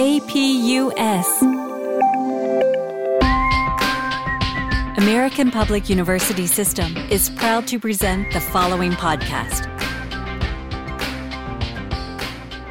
APUS. 0.00 1.42
American 4.96 5.50
Public 5.50 5.90
University 5.90 6.46
System 6.46 6.96
is 7.10 7.28
proud 7.28 7.66
to 7.66 7.78
present 7.78 8.32
the 8.32 8.40
following 8.40 8.92
podcast. 8.92 9.68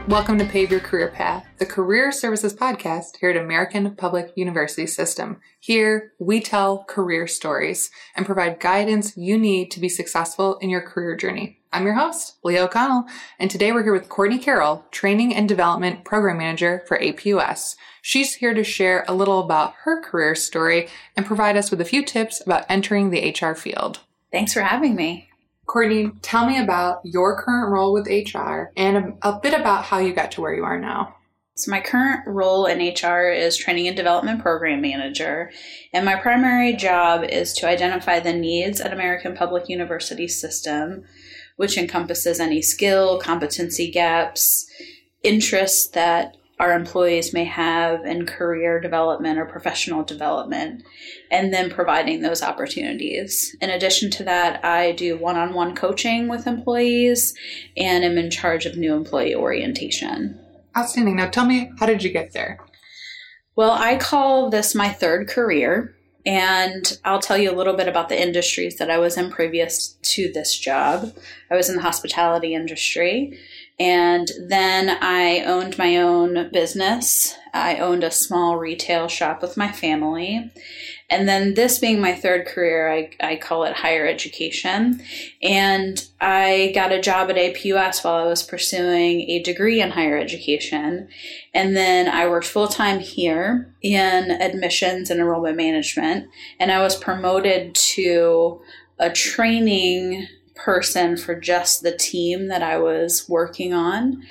Welcome 0.07 0.39
to 0.39 0.46
Pave 0.46 0.71
Your 0.71 0.79
Career 0.79 1.10
Path, 1.10 1.46
the 1.60 1.68
career 1.68 2.12
services 2.12 2.55
podcast 2.55 3.18
here 3.20 3.30
at 3.30 3.38
American 3.38 3.96
Public 3.96 4.34
University 4.36 4.88
System. 4.88 5.40
Here, 5.60 6.14
we 6.18 6.42
tell 6.42 6.84
career 6.86 7.28
stories 7.28 7.92
and 8.16 8.26
provide 8.26 8.60
guidance 8.60 9.16
you 9.16 9.38
need 9.38 9.70
to 9.70 9.80
be 9.80 9.88
successful 9.88 10.58
in 10.58 10.72
your 10.72 10.82
career 10.82 11.16
journey. 11.16 11.58
I'm 11.72 11.86
your 11.86 11.94
host, 11.94 12.38
Leah 12.44 12.63
O'Connell, 12.63 13.06
and 13.38 13.51
today 13.51 13.72
we're 13.72 13.83
here 13.83 13.94
with 13.94 14.10
Courtney 14.10 14.40
Carroll, 14.40 14.86
Training 14.90 15.36
and 15.36 15.47
Development 15.47 16.04
Program 16.04 16.40
Manager 16.40 16.84
for 16.88 16.98
APUS. 16.98 17.76
She's 18.02 18.34
here 18.34 18.55
to 18.55 18.63
share 18.63 19.05
a 19.08 19.14
little 19.14 19.40
about 19.40 19.76
her 19.84 20.02
career 20.02 20.34
story 20.34 20.88
and 21.16 21.28
provide 21.28 21.55
us 21.55 21.70
with 21.70 21.80
a 21.80 21.86
few 21.86 22.04
tips 22.04 22.42
about 22.42 22.66
entering 22.70 23.12
the 23.12 23.36
HR 23.40 23.54
field. 23.54 24.00
Thanks 24.32 24.52
for 24.52 24.62
having 24.62 24.95
me. 24.95 25.30
Courtney, 25.68 26.09
tell 26.23 26.48
me 26.48 26.58
about 26.58 27.02
your 27.04 27.40
current 27.40 27.72
role 27.72 27.94
with 27.94 28.08
HR 28.08 28.72
and 28.76 28.98
a, 29.22 29.30
a, 29.30 29.40
bit 29.40 29.54
about 29.54 29.86
how 29.86 30.00
you 30.00 30.12
got 30.12 30.31
to 30.31 30.42
where 30.42 30.56
you 30.56 30.64
are 30.64 30.80
now. 30.80 31.16
So, 31.56 31.70
my 31.70 31.81
current 31.81 32.22
role 32.26 32.66
in 32.66 32.80
HR 32.80 33.30
is 33.30 33.56
Training 33.56 33.88
and 33.88 33.95
Development 33.95 34.42
Program 34.42 34.81
Manager, 34.81 35.52
and 35.94 36.04
my 36.04 36.16
primary 36.16 36.73
job 36.73 37.23
is 37.23 37.54
to 37.56 37.67
identify 37.67 38.20
the 38.20 38.34
needs 38.34 38.81
at 38.81 38.92
American 38.92 39.36
Public 39.36 39.70
University 39.70 40.28
System, 40.28 41.04
which 41.59 41.77
encompasses 41.77 42.40
any 42.40 42.62
skill, 42.62 43.20
competency 43.20 43.91
gaps, 43.91 44.66
interests 45.23 45.90
that 45.90 46.38
our 46.58 46.72
employees 46.72 47.34
may 47.34 47.44
have 47.44 48.05
in 48.05 48.26
career 48.26 48.80
development 48.80 49.38
or 49.38 49.44
professional 49.44 50.02
development, 50.02 50.84
and 51.30 51.53
then 51.53 51.69
providing 51.69 52.22
those 52.22 52.42
opportunities. 52.42 53.53
In 53.59 53.69
addition 53.69 54.09
to 54.11 54.23
that, 54.23 54.64
I 54.64 54.94
do 54.94 55.17
one 55.17 55.36
on 55.36 55.53
one 55.53 55.75
coaching 55.75 56.30
with 56.30 56.47
employees 56.47 57.34
and 57.75 58.06
am 58.06 58.17
in 58.17 58.31
charge 58.31 58.66
of 58.66 58.78
new 58.78 58.94
employee 58.94 59.36
orientation. 59.36 60.39
Outstanding. 60.78 61.17
Now, 61.17 61.28
tell 61.28 61.45
me, 61.45 61.72
how 61.78 61.88
did 61.88 62.03
you 62.03 62.09
get 62.09 62.31
there? 62.31 62.58
Well, 63.58 63.72
I 63.72 63.97
call 63.97 64.50
this 64.50 64.73
my 64.73 64.88
third 64.88 65.28
career. 65.28 65.94
And 66.30 66.99
I'll 67.05 67.19
tell 67.19 67.39
you 67.39 67.49
a 67.49 67.58
little 67.58 67.75
bit 67.75 67.88
about 67.88 68.08
the 68.08 68.22
industries 68.22 68.77
that 68.77 68.91
I 68.91 68.99
was 68.99 69.17
in 69.17 69.31
previous 69.31 69.97
to 70.03 70.31
this 70.31 70.55
job. 70.55 71.11
I 71.49 71.55
was 71.55 71.69
in 71.69 71.77
the 71.77 71.81
hospitality 71.81 72.53
industry. 72.53 73.39
And 73.80 74.30
then 74.47 74.97
I 75.02 75.44
owned 75.45 75.77
my 75.77 75.97
own 75.97 76.49
business. 76.52 77.35
I 77.53 77.77
owned 77.77 78.03
a 78.03 78.11
small 78.11 78.58
retail 78.58 79.08
shop 79.08 79.41
with 79.41 79.55
my 79.55 79.72
family. 79.72 80.52
And 81.09 81.27
then 81.27 81.55
this 81.55 81.80
being 81.80 82.00
my 82.00 82.13
third 82.13 82.45
career, 82.45 82.91
I, 82.91 83.09
I 83.19 83.35
call 83.38 83.63
it 83.63 83.77
higher 83.77 84.05
education. 84.05 85.02
And 85.41 86.05
I 86.22 86.72
got 86.75 86.91
a 86.91 87.02
job 87.02 87.31
at 87.31 87.38
APUS 87.38 88.03
while 88.03 88.16
I 88.16 88.27
was 88.27 88.44
pursuing 88.44 89.22
a 89.22 89.41
degree 89.41 89.81
in 89.81 89.91
higher 89.91 90.17
education. 90.17 91.07
And 91.53 91.75
then 91.75 92.07
I 92.07 92.27
worked 92.27 92.47
full 92.47 92.67
time 92.67 93.00
here 93.00 93.73
in 93.81 94.30
admissions 94.30 95.09
and 95.09 95.19
enrollment 95.19 95.57
management. 95.57 96.27
And 96.59 96.72
I 96.72 96.81
was 96.81 96.95
promoted 96.95 97.73
to 97.75 98.61
a 99.00 99.09
training 99.09 100.27
person 100.64 101.18
for 101.18 101.36
just 101.36 101.82
the 101.84 101.96
team 101.96 102.48
that 102.48 102.62
I 102.62 102.78
was 102.78 103.28
working 103.30 103.74
on. 103.74 104.24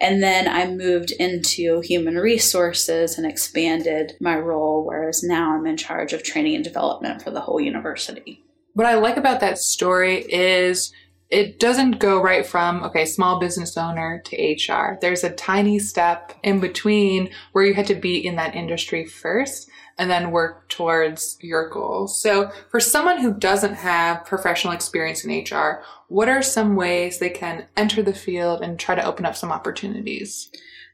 And 0.00 0.22
then 0.22 0.48
I 0.48 0.66
moved 0.66 1.12
into 1.12 1.80
human 1.80 2.16
resources 2.16 3.16
and 3.18 3.26
expanded 3.26 4.14
my 4.20 4.38
role, 4.38 4.84
whereas 4.84 5.22
now 5.22 5.54
I'm 5.54 5.66
in 5.66 5.76
charge 5.76 6.12
of 6.12 6.22
training 6.22 6.56
and 6.56 6.64
development 6.64 7.22
for 7.22 7.30
the 7.30 7.40
whole 7.40 7.60
university. 7.60 8.42
What 8.72 8.86
I 8.86 8.94
like 8.94 9.16
about 9.16 9.40
that 9.40 9.58
story 9.58 10.24
is 10.28 10.92
it 11.30 11.58
doesn't 11.58 11.98
go 11.98 12.20
right 12.20 12.46
from, 12.46 12.82
okay, 12.84 13.04
small 13.06 13.40
business 13.40 13.76
owner 13.76 14.22
to 14.26 14.36
HR. 14.36 14.98
There's 15.00 15.24
a 15.24 15.30
tiny 15.30 15.78
step 15.78 16.32
in 16.42 16.60
between 16.60 17.30
where 17.52 17.64
you 17.64 17.74
had 17.74 17.86
to 17.86 17.94
be 17.94 18.24
in 18.24 18.36
that 18.36 18.54
industry 18.54 19.04
first 19.04 19.70
and 19.98 20.10
then 20.10 20.30
work 20.30 20.68
towards 20.68 21.36
your 21.40 21.68
goals. 21.68 22.20
So 22.20 22.50
for 22.70 22.80
someone 22.80 23.20
who 23.20 23.32
doesn't 23.32 23.74
have 23.74 24.24
professional 24.24 24.72
experience 24.72 25.24
in 25.24 25.30
HR, 25.30 25.82
what 26.08 26.28
are 26.28 26.42
some 26.42 26.76
ways 26.76 27.18
they 27.18 27.30
can 27.30 27.66
enter 27.76 28.02
the 28.02 28.14
field 28.14 28.60
and 28.60 28.78
try 28.78 28.94
to 28.94 29.04
open 29.04 29.24
up 29.24 29.36
some 29.36 29.52
opportunities? 29.52 30.50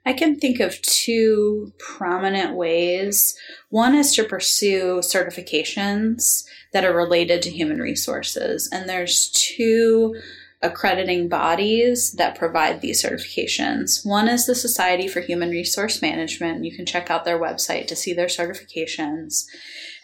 I 0.06 0.15
can 0.15 0.38
think 0.38 0.61
of 0.61 0.81
two 0.81 1.72
prominent 1.78 2.56
ways. 2.56 3.37
One 3.69 3.94
is 3.94 4.15
to 4.15 4.25
pursue 4.25 5.00
certifications 5.03 6.44
that 6.72 6.84
are 6.84 6.94
related 6.94 7.43
to 7.43 7.50
human 7.50 7.78
resources. 7.81 8.69
And 8.72 8.88
there's 8.88 9.28
two 9.31 10.21
accrediting 10.62 11.28
bodies 11.28 12.12
that 12.12 12.38
provide 12.38 12.81
these 12.81 13.03
certifications. 13.03 14.04
One 14.04 14.28
is 14.28 14.44
the 14.44 14.54
Society 14.54 15.09
for 15.09 15.21
Human 15.21 15.50
Resource 15.50 16.03
Management. 16.03 16.65
You 16.65 16.76
can 16.76 16.84
check 16.84 17.10
out 17.10 17.25
their 17.25 17.41
website 17.41 17.87
to 17.87 17.97
see 17.97 18.12
their 18.12 18.26
certifications. 18.26 19.47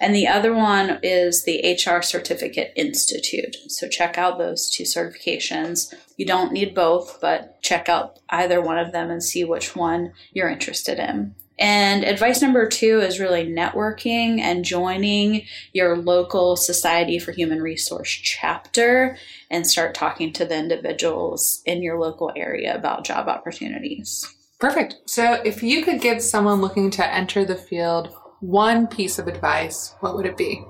And 0.01 0.15
the 0.15 0.27
other 0.27 0.55
one 0.55 0.99
is 1.03 1.45
the 1.45 1.61
HR 1.75 2.01
Certificate 2.01 2.73
Institute. 2.75 3.57
So 3.69 3.89
check 3.89 4.17
out 4.17 4.39
those 4.39 4.71
two 4.71 4.85
certifications. 4.85 5.93
You 6.17 6.25
don't 6.25 6.53
need 6.53 6.75
both, 6.75 7.19
but 7.21 7.61
check 7.63 7.89
out 7.89 8.19
either 8.31 8.61
one 8.61 8.79
of 8.79 8.93
them 8.93 9.11
and 9.11 9.23
see 9.23 9.45
which 9.45 9.77
one 9.77 10.13
you're 10.33 10.49
interested 10.49 10.99
in. 10.99 11.35
And 11.59 12.05
advice 12.05 12.43
number 12.43 12.69
two 12.69 13.01
is 13.01 13.19
really 13.19 13.47
networking 13.47 14.41
and 14.41 14.65
joining 14.65 15.47
your 15.73 15.97
local 15.97 16.57
Society 16.57 17.19
for 17.19 17.33
Human 17.33 17.63
Resource 17.63 18.11
chapter 18.11 19.17
and 19.51 19.67
start 19.67 19.95
talking 19.95 20.33
to 20.35 20.45
the 20.45 20.57
individuals 20.57 21.63
in 21.65 21.83
your 21.83 21.99
local 21.99 22.31
area 22.37 22.75
about 22.75 23.05
job 23.05 23.29
opportunities. 23.29 24.27
Perfect. 24.61 24.97
So, 25.07 25.35
if 25.45 25.63
you 25.63 25.85
could 25.85 26.01
give 26.01 26.23
someone 26.23 26.61
looking 26.61 26.91
to 26.93 27.07
enter 27.07 27.45
the 27.45 27.57
field 27.57 28.15
one 28.41 28.87
piece 28.87 29.19
of 29.19 29.29
advice, 29.29 29.95
what 30.01 30.15
would 30.17 30.27
it 30.27 30.37
be? 30.37 30.63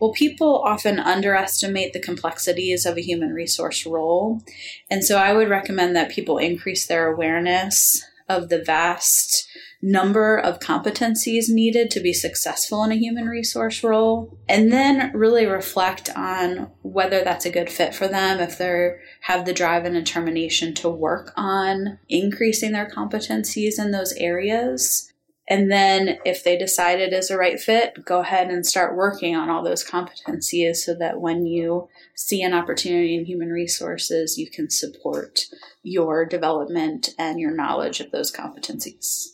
Well, 0.00 0.12
people 0.12 0.62
often 0.62 0.98
underestimate 0.98 1.92
the 1.92 2.00
complexities 2.00 2.84
of 2.84 2.96
a 2.96 3.02
human 3.02 3.32
resource 3.32 3.86
role. 3.86 4.42
And 4.90 5.04
so 5.04 5.16
I 5.16 5.32
would 5.32 5.48
recommend 5.48 5.94
that 5.96 6.10
people 6.10 6.38
increase 6.38 6.86
their 6.86 7.12
awareness 7.12 8.04
of 8.28 8.48
the 8.48 8.62
vast 8.62 9.48
number 9.84 10.38
of 10.38 10.60
competencies 10.60 11.50
needed 11.50 11.90
to 11.90 12.00
be 12.00 12.14
successful 12.14 12.82
in 12.84 12.90
a 12.90 12.96
human 12.96 13.28
resource 13.28 13.84
role 13.84 14.34
and 14.48 14.72
then 14.72 15.12
really 15.12 15.44
reflect 15.44 16.08
on 16.16 16.70
whether 16.80 17.22
that's 17.22 17.44
a 17.44 17.50
good 17.50 17.68
fit 17.68 17.94
for 17.94 18.08
them 18.08 18.40
if 18.40 18.56
they 18.56 18.92
have 19.20 19.44
the 19.44 19.52
drive 19.52 19.84
and 19.84 19.94
determination 19.94 20.72
to 20.72 20.88
work 20.88 21.34
on 21.36 21.98
increasing 22.08 22.72
their 22.72 22.88
competencies 22.88 23.78
in 23.78 23.90
those 23.90 24.14
areas. 24.14 25.12
And 25.50 25.70
then 25.70 26.18
if 26.24 26.42
they 26.42 26.56
decide 26.56 26.98
it 26.98 27.12
is 27.12 27.30
a 27.30 27.36
right 27.36 27.60
fit 27.60 28.06
go 28.06 28.20
ahead 28.20 28.48
and 28.48 28.64
start 28.64 28.96
working 28.96 29.36
on 29.36 29.50
all 29.50 29.62
those 29.62 29.84
competencies 29.84 30.76
so 30.76 30.94
that 30.94 31.20
when 31.20 31.44
you 31.44 31.90
see 32.14 32.42
an 32.42 32.54
opportunity 32.54 33.14
in 33.18 33.26
human 33.26 33.50
resources 33.50 34.38
you 34.38 34.48
can 34.48 34.70
support 34.70 35.40
your 35.82 36.24
development 36.24 37.10
and 37.18 37.38
your 37.38 37.54
knowledge 37.54 38.00
of 38.00 38.10
those 38.12 38.32
competencies 38.32 39.33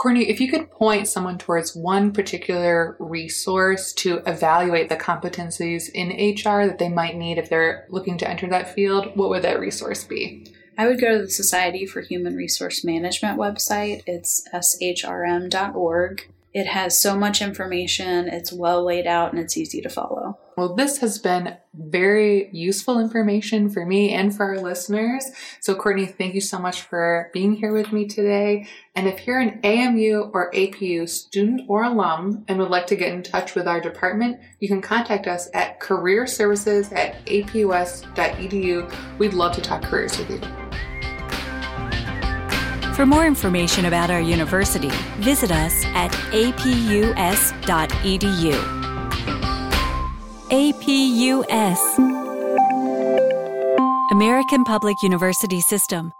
Courtney, 0.00 0.30
if 0.30 0.40
you 0.40 0.50
could 0.50 0.70
point 0.70 1.08
someone 1.08 1.36
towards 1.36 1.76
one 1.76 2.10
particular 2.10 2.96
resource 2.98 3.92
to 3.92 4.22
evaluate 4.26 4.88
the 4.88 4.96
competencies 4.96 5.90
in 5.92 6.08
HR 6.08 6.66
that 6.66 6.78
they 6.78 6.88
might 6.88 7.16
need 7.16 7.36
if 7.36 7.50
they're 7.50 7.84
looking 7.90 8.16
to 8.16 8.26
enter 8.26 8.46
that 8.46 8.74
field, 8.74 9.14
what 9.14 9.28
would 9.28 9.42
that 9.42 9.60
resource 9.60 10.02
be? 10.02 10.46
I 10.78 10.88
would 10.88 11.02
go 11.02 11.18
to 11.18 11.24
the 11.24 11.30
Society 11.30 11.84
for 11.84 12.00
Human 12.00 12.34
Resource 12.34 12.82
Management 12.82 13.38
website. 13.38 14.02
It's 14.06 14.48
shrm.org. 14.54 16.28
It 16.52 16.66
has 16.66 17.00
so 17.00 17.16
much 17.16 17.40
information, 17.40 18.28
it's 18.28 18.52
well 18.52 18.84
laid 18.84 19.06
out, 19.06 19.32
and 19.32 19.40
it's 19.40 19.56
easy 19.56 19.80
to 19.82 19.88
follow. 19.88 20.38
Well, 20.56 20.74
this 20.74 20.98
has 20.98 21.18
been 21.18 21.56
very 21.72 22.50
useful 22.52 22.98
information 22.98 23.70
for 23.70 23.86
me 23.86 24.12
and 24.12 24.36
for 24.36 24.44
our 24.44 24.58
listeners. 24.58 25.24
So, 25.60 25.74
Courtney, 25.74 26.06
thank 26.06 26.34
you 26.34 26.40
so 26.40 26.58
much 26.58 26.82
for 26.82 27.30
being 27.32 27.54
here 27.54 27.72
with 27.72 27.92
me 27.92 28.06
today. 28.06 28.66
And 28.94 29.06
if 29.06 29.26
you're 29.26 29.38
an 29.38 29.60
AMU 29.62 30.30
or 30.34 30.50
APU 30.52 31.08
student 31.08 31.62
or 31.68 31.84
alum 31.84 32.44
and 32.48 32.58
would 32.58 32.68
like 32.68 32.88
to 32.88 32.96
get 32.96 33.14
in 33.14 33.22
touch 33.22 33.54
with 33.54 33.68
our 33.68 33.80
department, 33.80 34.40
you 34.58 34.68
can 34.68 34.82
contact 34.82 35.26
us 35.26 35.48
at 35.54 35.80
careerservices 35.80 36.92
at 36.94 37.24
apus.edu. 37.26 38.92
We'd 39.18 39.34
love 39.34 39.54
to 39.54 39.62
talk 39.62 39.82
careers 39.82 40.18
with 40.18 40.30
you. 40.30 40.59
For 43.00 43.06
more 43.06 43.26
information 43.26 43.86
about 43.86 44.10
our 44.10 44.20
university, 44.20 44.90
visit 45.20 45.50
us 45.50 45.86
at 45.86 46.10
apus.edu. 46.32 47.14
APUS 50.50 51.80
American 54.12 54.64
Public 54.64 55.02
University 55.02 55.62
System 55.62 56.12